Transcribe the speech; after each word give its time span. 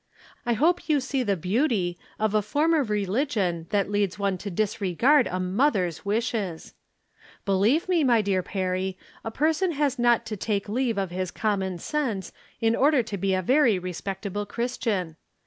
I 0.47 0.53
hope 0.53 0.89
you 0.89 0.99
see 0.99 1.21
the 1.21 1.37
beauty 1.37 1.99
of 2.17 2.33
a 2.33 2.41
form 2.41 2.73
of 2.73 2.89
religion 2.89 3.67
that 3.69 3.91
leads 3.91 4.17
one 4.17 4.35
to 4.39 4.49
disregard 4.49 5.27
a 5.27 5.39
mother's 5.39 5.99
Avishes! 5.99 6.73
Believe 7.45 7.87
me, 7.87 8.03
my 8.03 8.23
dear 8.23 8.41
Perry, 8.41 8.97
a 9.23 9.29
person 9.29 9.73
has 9.73 9.99
not 9.99 10.25
to 10.25 10.35
take 10.35 10.67
leave 10.67 10.97
of 10.97 11.11
Hs 11.11 11.29
common 11.29 11.77
sense 11.77 12.31
in 12.59 12.75
order 12.75 13.03
to 13.03 13.15
be 13.15 13.35
a 13.35 13.43
very 13.43 13.77
respectable 13.77 14.47
Christian. 14.47 15.17